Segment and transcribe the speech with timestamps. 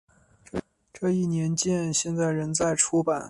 [0.91, 3.19] 这一年鉴现在仍在出版。